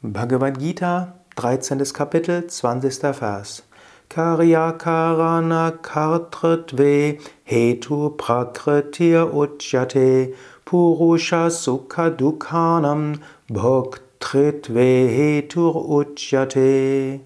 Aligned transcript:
Bhagavad 0.00 0.60
Gita, 0.60 1.14
13. 1.34 1.80
Kapitel, 1.92 2.46
20. 2.46 3.12
Vers. 3.18 3.64
Karyakarana 4.08 5.72
kartritve 5.82 7.20
hetu 7.44 8.16
prakritir 8.16 9.26
uchyate 9.32 10.36
purusha 10.64 11.50
sukha 11.50 12.16
dukhanam 12.16 13.18
bhoktritve 13.50 15.08
hetur 15.08 15.74
uchyate. 15.74 17.18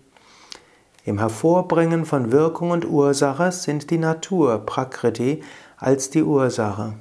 Im 1.05 1.19
Hervorbringen 1.19 2.07
von 2.07 2.33
Wirkung 2.33 2.71
und 2.71 2.87
Ursache 2.87 3.53
sind 3.53 3.91
die 3.91 3.99
Natur, 3.99 4.65
Prakriti, 4.65 5.43
als 5.77 6.09
die 6.09 6.23
Ursache. 6.23 6.95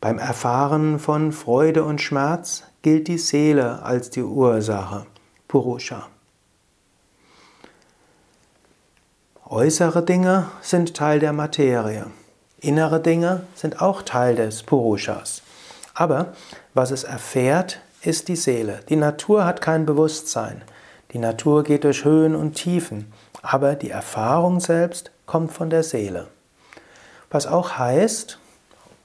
Beim 0.00 0.18
Erfahren 0.18 0.98
von 0.98 1.30
Freude 1.30 1.84
und 1.84 2.00
Schmerz 2.00 2.64
gilt 2.82 3.08
die 3.08 3.18
Seele 3.18 3.82
als 3.82 4.10
die 4.10 4.22
Ursache, 4.22 5.06
Purusha. 5.48 6.08
Äußere 9.50 10.04
Dinge 10.04 10.50
sind 10.60 10.94
Teil 10.94 11.20
der 11.20 11.32
Materie. 11.32 12.06
Innere 12.60 13.00
Dinge 13.00 13.44
sind 13.54 13.80
auch 13.80 14.02
Teil 14.02 14.36
des 14.36 14.62
Purushas. 14.62 15.42
Aber 15.94 16.34
was 16.74 16.90
es 16.90 17.04
erfährt, 17.04 17.80
ist 18.02 18.28
die 18.28 18.36
Seele. 18.36 18.80
Die 18.88 18.96
Natur 18.96 19.44
hat 19.44 19.60
kein 19.60 19.86
Bewusstsein. 19.86 20.62
Die 21.12 21.18
Natur 21.18 21.64
geht 21.64 21.84
durch 21.84 22.04
Höhen 22.04 22.36
und 22.36 22.54
Tiefen. 22.54 23.12
Aber 23.42 23.74
die 23.74 23.90
Erfahrung 23.90 24.60
selbst 24.60 25.10
kommt 25.24 25.52
von 25.52 25.70
der 25.70 25.82
Seele. 25.82 26.28
Was 27.30 27.46
auch 27.46 27.78
heißt, 27.78 28.38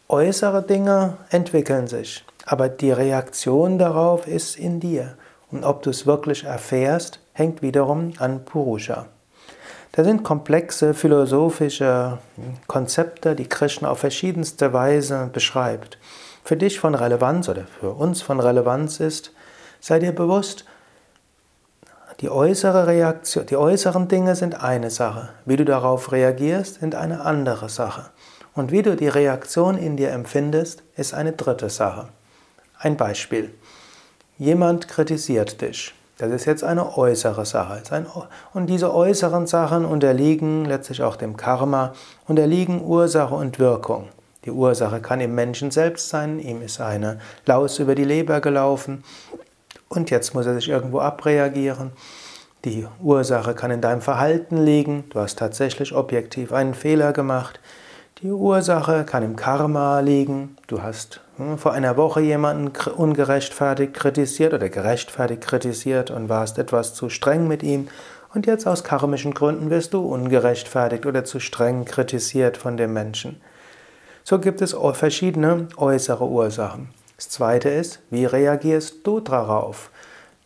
äußere 0.10 0.62
Dinge 0.62 1.18
entwickeln 1.30 1.88
sich. 1.88 2.26
Aber 2.46 2.70
die 2.70 2.92
Reaktion 2.92 3.78
darauf 3.78 4.28
ist 4.28 4.58
in 4.58 4.80
dir. 4.80 5.16
Und 5.52 5.64
ob 5.64 5.84
du 5.84 5.90
es 5.90 6.06
wirklich 6.06 6.44
erfährst, 6.44 7.20
hängt 7.34 7.62
wiederum 7.62 8.14
an 8.18 8.44
Purusha. 8.44 9.06
Da 9.92 10.04
sind 10.04 10.24
komplexe 10.24 10.96
philosophische 10.96 12.18
Konzepte, 12.66 13.36
die 13.36 13.48
Krishna 13.48 13.90
auf 13.90 14.00
verschiedenste 14.00 14.74
Weise 14.74 15.30
beschreibt. 15.32 16.00
Für 16.44 16.58
dich 16.58 16.80
von 16.80 16.96
Relevanz 16.96 17.48
oder 17.48 17.66
für 17.80 17.92
uns 17.92 18.24
von 18.24 18.40
Relevanz 18.40 19.00
ist, 19.00 19.32
sei 19.80 20.00
dir 20.00 20.12
bewusst, 20.12 20.66
die 22.20 22.30
äußere 22.30 22.88
Reaktion, 22.88 23.46
die 23.46 23.56
äußeren 23.56 24.08
Dinge 24.08 24.36
sind 24.36 24.64
eine 24.64 24.90
Sache. 24.90 25.30
Wie 25.46 25.58
du 25.58 25.66
darauf 25.66 26.12
reagierst, 26.12 26.80
sind 26.80 26.96
eine 26.96 27.22
andere 27.22 27.70
Sache. 27.70 28.10
Und 28.56 28.72
wie 28.72 28.82
du 28.82 28.96
die 28.96 29.08
Reaktion 29.08 29.78
in 29.78 29.98
dir 29.98 30.12
empfindest, 30.12 30.84
ist 30.96 31.14
eine 31.14 31.34
dritte 31.34 31.70
Sache. 31.70 32.08
Ein 32.84 32.98
Beispiel. 32.98 33.54
Jemand 34.38 34.90
kritisiert 34.90 35.62
dich. 35.62 35.94
Das 36.18 36.30
ist 36.34 36.44
jetzt 36.44 36.66
eine 36.66 36.98
äußere 36.98 37.46
Sache. 37.46 37.82
Und 38.54 38.68
diese 38.68 38.94
äußeren 38.94 39.48
Sachen 39.48 39.86
unterliegen 39.86 40.66
letztlich 40.66 41.02
auch 41.02 41.16
dem 41.16 41.38
Karma, 41.38 41.94
unterliegen 42.28 42.84
Ursache 42.84 43.36
und 43.36 43.58
Wirkung. 43.58 44.10
Die 44.44 44.52
Ursache 44.52 45.00
kann 45.00 45.22
im 45.22 45.34
Menschen 45.34 45.72
selbst 45.72 46.10
sein, 46.10 46.40
ihm 46.40 46.62
ist 46.62 46.82
eine 46.82 47.20
Laus 47.46 47.80
über 47.80 47.96
die 47.96 48.04
Leber 48.04 48.42
gelaufen 48.42 49.06
und 49.88 50.10
jetzt 50.10 50.34
muss 50.34 50.46
er 50.46 50.56
sich 50.56 50.68
irgendwo 50.68 51.00
abreagieren. 51.00 51.94
Die 52.66 52.86
Ursache 53.02 53.54
kann 53.56 53.72
in 53.72 53.80
deinem 53.80 54.02
Verhalten 54.02 54.58
liegen, 54.58 55.06
du 55.10 55.22
hast 55.22 55.40
tatsächlich 55.40 55.96
objektiv 55.96 56.52
einen 56.52 56.74
Fehler 56.74 57.14
gemacht. 57.14 57.62
Die 58.24 58.32
Ursache 58.32 59.04
kann 59.04 59.22
im 59.22 59.36
Karma 59.36 60.00
liegen. 60.00 60.56
Du 60.68 60.82
hast 60.82 61.20
hm, 61.36 61.58
vor 61.58 61.74
einer 61.74 61.98
Woche 61.98 62.22
jemanden 62.22 62.72
ungerechtfertigt 62.96 63.94
kritisiert 63.94 64.54
oder 64.54 64.70
gerechtfertigt 64.70 65.42
kritisiert 65.42 66.10
und 66.10 66.30
warst 66.30 66.58
etwas 66.58 66.94
zu 66.94 67.10
streng 67.10 67.50
mit 67.50 67.64
ihm. 67.64 67.90
Und 68.34 68.46
jetzt 68.46 68.66
aus 68.66 68.86
karmischen 68.86 69.34
Gründen 69.34 69.70
wirst 69.70 69.94
du 69.94 70.00
ungerechtfertigt 70.00 71.06
oder 71.06 71.26
zu 71.26 71.42
streng 71.42 71.84
kritisiert 71.84 72.56
von 72.56 72.78
dem 72.78 72.94
Menschen. 72.94 73.42
So 74.24 74.40
gibt 74.40 74.62
es 74.62 74.74
verschiedene 74.94 75.68
äußere 75.76 76.26
Ursachen. 76.26 76.92
Das 77.18 77.28
zweite 77.28 77.68
ist, 77.68 78.00
wie 78.10 78.24
reagierst 78.24 79.06
du 79.06 79.20
darauf? 79.20 79.90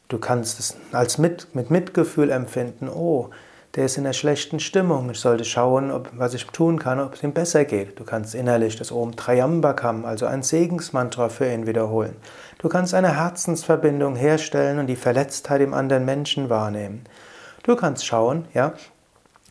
Du 0.08 0.18
kannst 0.18 0.60
es 0.60 0.78
als 0.94 1.20
mit, 1.20 1.54
mit 1.54 1.70
Mitgefühl 1.70 2.32
empfinden. 2.32 2.90
Oh, 2.90 3.30
der 3.76 3.86
ist 3.86 3.98
in 3.98 4.06
einer 4.06 4.14
schlechten 4.14 4.60
Stimmung. 4.60 5.10
Ich 5.12 5.20
sollte 5.20 5.46
schauen, 5.46 5.92
ob, 5.92 6.10
was 6.14 6.34
ich 6.34 6.46
tun 6.48 6.80
kann, 6.80 7.00
ob 7.00 7.14
es 7.14 7.24
ihm 7.24 7.34
besser 7.34 7.66
geht. 7.66 8.00
Du 8.00 8.04
kannst 8.04 8.34
innerlich 8.34 8.76
das 8.76 8.92
Om 8.92 9.16
Trayambakam, 9.16 10.06
also 10.06 10.26
ein 10.26 10.42
Segensmantra 10.42 11.30
für 11.30 11.52
ihn 11.52 11.68
wiederholen. 11.68 12.16
Du 12.58 12.70
kannst 12.70 12.94
eine 12.94 13.16
Herzensverbindung 13.16 14.16
herstellen 14.16 14.80
und 14.80 14.88
die 14.88 14.96
Verletztheit 14.96 15.62
im 15.62 15.74
anderen 15.74 16.06
Menschen 16.06 16.50
wahrnehmen. 16.50 17.04
Du 17.64 17.76
kannst 17.76 18.06
schauen, 18.06 18.46
ja, 18.54 18.74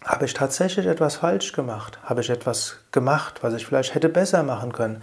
habe 0.05 0.25
ich 0.25 0.35
tatsächlich 0.35 0.87
etwas 0.87 1.17
falsch 1.17 1.53
gemacht? 1.53 1.99
Habe 2.05 2.21
ich 2.21 2.31
etwas 2.31 2.79
gemacht, 2.93 3.43
was 3.43 3.55
ich 3.55 3.67
vielleicht 3.67 3.95
hätte 3.95 4.09
besser 4.09 4.43
machen 4.43 4.73
können? 4.73 5.03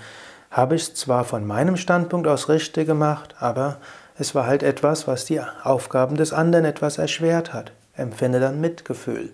Habe 0.50 0.76
ich 0.76 0.84
es 0.84 0.96
zwar 0.96 1.24
von 1.24 1.46
meinem 1.46 1.78
Standpunkt 1.78 2.28
aus 2.28 2.50
richtig 2.50 2.88
gemacht, 2.88 3.36
aber 3.40 3.78
es 4.18 4.36
war 4.36 4.48
halt 4.48 4.64
etwas, 4.64 5.08
was 5.08 5.26
die 5.26 5.42
Aufgaben 5.64 6.18
des 6.18 6.34
anderen 6.34 6.66
etwas 6.66 6.98
erschwert 6.98 7.54
hat 7.54 7.72
empfinde 7.96 8.40
dann 8.40 8.62
Mitgefühl. 8.62 9.32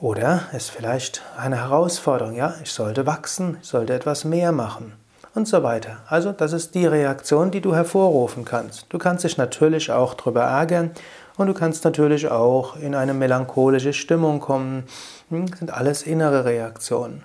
Oder 0.00 0.42
es 0.50 0.64
ist 0.64 0.70
vielleicht 0.70 1.22
eine 1.36 1.56
Herausforderung, 1.56 2.34
ja, 2.34 2.54
ich 2.62 2.72
sollte 2.72 3.06
wachsen, 3.06 3.58
ich 3.62 3.68
sollte 3.68 3.94
etwas 3.94 4.24
mehr 4.24 4.50
machen 4.50 4.94
und 5.34 5.46
so 5.46 5.62
weiter. 5.62 5.98
Also 6.08 6.32
das 6.32 6.52
ist 6.52 6.74
die 6.74 6.86
Reaktion, 6.86 7.50
die 7.50 7.60
du 7.60 7.74
hervorrufen 7.74 8.44
kannst. 8.44 8.86
Du 8.88 8.98
kannst 8.98 9.24
dich 9.24 9.36
natürlich 9.36 9.92
auch 9.92 10.14
darüber 10.14 10.42
ärgern 10.42 10.90
und 11.36 11.46
du 11.46 11.54
kannst 11.54 11.84
natürlich 11.84 12.28
auch 12.28 12.76
in 12.76 12.94
eine 12.94 13.14
melancholische 13.14 13.92
Stimmung 13.92 14.40
kommen. 14.40 14.84
Das 15.30 15.38
hm, 15.38 15.46
sind 15.56 15.70
alles 15.72 16.02
innere 16.02 16.44
Reaktionen. 16.44 17.24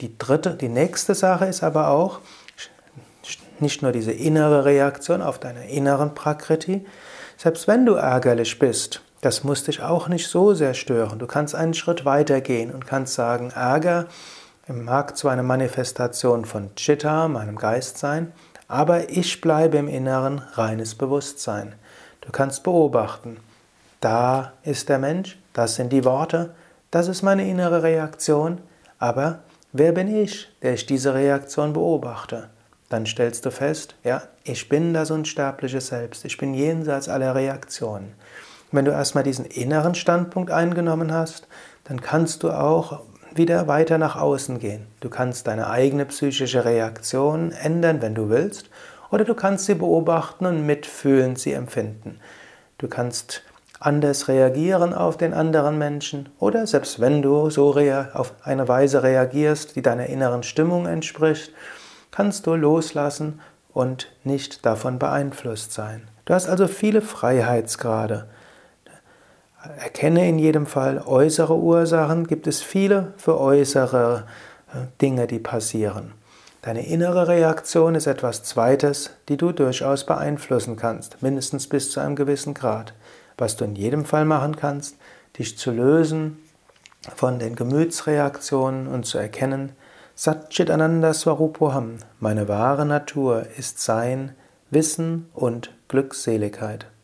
Die 0.00 0.18
dritte, 0.18 0.50
die 0.50 0.68
nächste 0.68 1.14
Sache 1.14 1.46
ist 1.46 1.62
aber 1.62 1.88
auch 1.88 2.20
nicht 3.58 3.80
nur 3.80 3.92
diese 3.92 4.12
innere 4.12 4.66
Reaktion 4.66 5.22
auf 5.22 5.38
deiner 5.38 5.62
inneren 5.62 6.14
Prakriti, 6.14 6.84
selbst 7.36 7.68
wenn 7.68 7.86
du 7.86 7.94
ärgerlich 7.94 8.58
bist, 8.58 9.02
das 9.20 9.44
muss 9.44 9.64
dich 9.64 9.82
auch 9.82 10.08
nicht 10.08 10.28
so 10.28 10.54
sehr 10.54 10.74
stören. 10.74 11.18
Du 11.18 11.26
kannst 11.26 11.54
einen 11.54 11.74
Schritt 11.74 12.04
weiter 12.04 12.40
gehen 12.40 12.70
und 12.70 12.86
kannst 12.86 13.14
sagen, 13.14 13.50
Ärger 13.50 14.06
mag 14.68 15.16
zwar 15.16 15.32
eine 15.32 15.42
Manifestation 15.42 16.44
von 16.44 16.74
Chitta, 16.76 17.28
meinem 17.28 17.56
Geist 17.56 17.98
sein, 17.98 18.32
aber 18.68 19.10
ich 19.10 19.40
bleibe 19.40 19.76
im 19.76 19.88
Inneren 19.88 20.38
reines 20.52 20.94
Bewusstsein. 20.94 21.74
Du 22.20 22.32
kannst 22.32 22.62
beobachten, 22.62 23.38
da 24.00 24.52
ist 24.64 24.88
der 24.88 24.98
Mensch, 24.98 25.38
das 25.52 25.76
sind 25.76 25.92
die 25.92 26.04
Worte, 26.04 26.54
das 26.90 27.08
ist 27.08 27.22
meine 27.22 27.48
innere 27.48 27.82
Reaktion, 27.82 28.58
aber 28.98 29.40
wer 29.72 29.92
bin 29.92 30.14
ich, 30.14 30.48
der 30.62 30.74
ich 30.74 30.86
diese 30.86 31.14
Reaktion 31.14 31.72
beobachte? 31.72 32.48
Dann 32.88 33.06
stellst 33.06 33.44
du 33.44 33.50
fest, 33.50 33.96
ja, 34.04 34.22
ich 34.44 34.68
bin 34.68 34.94
das 34.94 35.10
unsterbliche 35.10 35.80
Selbst, 35.80 36.24
ich 36.24 36.36
bin 36.36 36.54
jenseits 36.54 37.08
aller 37.08 37.34
Reaktionen. 37.34 38.14
wenn 38.72 38.84
du 38.84 38.90
erstmal 38.90 39.24
diesen 39.24 39.44
inneren 39.44 39.94
Standpunkt 39.94 40.50
eingenommen 40.50 41.12
hast, 41.12 41.46
dann 41.84 42.00
kannst 42.00 42.42
du 42.42 42.50
auch 42.50 43.00
wieder 43.34 43.68
weiter 43.68 43.96
nach 43.96 44.16
außen 44.16 44.58
gehen. 44.58 44.86
Du 45.00 45.08
kannst 45.08 45.46
deine 45.46 45.70
eigene 45.70 46.04
psychische 46.06 46.64
Reaktion 46.64 47.52
ändern, 47.52 48.02
wenn 48.02 48.14
du 48.14 48.28
willst, 48.28 48.70
oder 49.10 49.24
du 49.24 49.34
kannst 49.34 49.66
sie 49.66 49.74
beobachten 49.74 50.46
und 50.46 50.66
mitfühlend 50.66 51.38
sie 51.38 51.52
empfinden. 51.52 52.18
Du 52.78 52.88
kannst 52.88 53.42
anders 53.78 54.28
reagieren 54.28 54.92
auf 54.94 55.16
den 55.16 55.32
anderen 55.32 55.78
Menschen 55.78 56.28
oder 56.38 56.66
selbst 56.66 57.00
wenn 57.00 57.22
du 57.22 57.50
so 57.50 57.74
auf 58.14 58.34
eine 58.42 58.68
Weise 58.68 59.02
reagierst, 59.02 59.76
die 59.76 59.82
deiner 59.82 60.06
inneren 60.06 60.42
Stimmung 60.42 60.86
entspricht, 60.86 61.52
kannst 62.16 62.46
du 62.46 62.54
loslassen 62.54 63.40
und 63.74 64.10
nicht 64.24 64.64
davon 64.64 64.98
beeinflusst 64.98 65.74
sein. 65.74 66.08
Du 66.24 66.32
hast 66.32 66.48
also 66.48 66.66
viele 66.66 67.02
Freiheitsgrade. 67.02 68.26
Erkenne 69.78 70.26
in 70.26 70.38
jedem 70.38 70.64
Fall 70.64 71.02
äußere 71.04 71.54
Ursachen, 71.54 72.26
gibt 72.26 72.46
es 72.46 72.62
viele 72.62 73.12
für 73.18 73.38
äußere 73.38 74.24
äh, 74.72 74.78
Dinge, 75.02 75.26
die 75.26 75.38
passieren. 75.38 76.14
Deine 76.62 76.86
innere 76.86 77.28
Reaktion 77.28 77.94
ist 77.94 78.06
etwas 78.06 78.44
Zweites, 78.44 79.10
die 79.28 79.36
du 79.36 79.52
durchaus 79.52 80.06
beeinflussen 80.06 80.76
kannst, 80.76 81.22
mindestens 81.22 81.68
bis 81.68 81.90
zu 81.90 82.00
einem 82.00 82.16
gewissen 82.16 82.54
Grad. 82.54 82.94
Was 83.36 83.56
du 83.56 83.66
in 83.66 83.76
jedem 83.76 84.06
Fall 84.06 84.24
machen 84.24 84.56
kannst, 84.56 84.96
dich 85.38 85.58
zu 85.58 85.70
lösen 85.70 86.38
von 87.14 87.38
den 87.38 87.56
Gemütsreaktionen 87.56 88.86
und 88.86 89.04
zu 89.04 89.18
erkennen, 89.18 89.72
Satchitananda 90.18 91.12
Swarupoham, 91.12 91.98
meine 92.20 92.48
wahre 92.48 92.86
Natur 92.86 93.44
ist 93.58 93.80
Sein, 93.80 94.34
Wissen 94.70 95.28
und 95.34 95.74
Glückseligkeit. 95.88 96.86